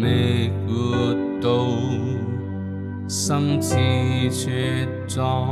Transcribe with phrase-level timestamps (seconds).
[0.00, 1.66] 未活到，
[3.08, 3.74] 心智
[4.30, 5.48] 茁壮，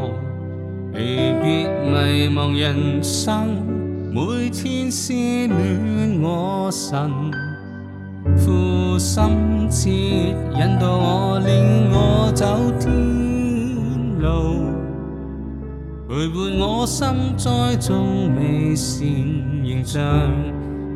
[0.92, 0.98] 疲
[1.42, 3.56] 倦迷茫人生，
[4.12, 7.10] 每天思恋我神，
[8.36, 9.22] 负心
[9.70, 12.44] 切引导我领我走
[12.78, 12.92] 天
[14.20, 14.66] 路，
[16.08, 19.02] 陪伴我心栽种未善
[19.64, 19.98] 形象，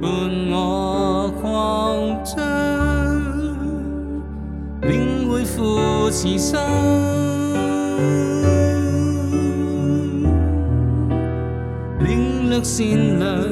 [0.00, 0.08] 伴
[0.52, 2.99] 我扩张。
[4.82, 6.58] 领会父慈心，
[11.98, 13.42] 领略善良，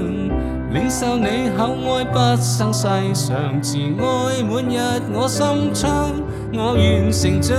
[0.72, 4.78] 领受你厚爱不生世上慈爱满溢
[5.12, 6.10] 我心窗，
[6.54, 7.58] 我愿成长。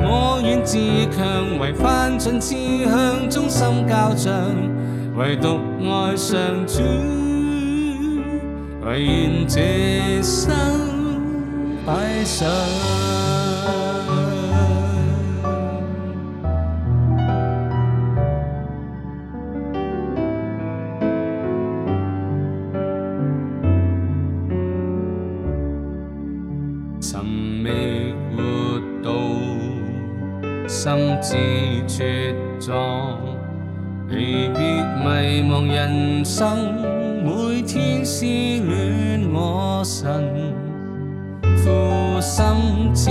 [0.00, 0.78] 我愿自
[1.14, 2.56] 强，为翻尽志
[2.86, 4.56] 向，忠心交仗，
[5.16, 7.25] 唯独爱上主。
[8.86, 10.52] 唯愿这生
[11.84, 12.46] 拜上。
[27.00, 27.24] 寻
[27.64, 29.12] 觅活到
[30.68, 32.32] 心知绝
[32.72, 33.35] 望。
[34.08, 34.54] 离别
[35.10, 36.74] 迷茫人生，
[37.24, 40.30] 每天思恋我神，
[41.56, 43.10] 父心切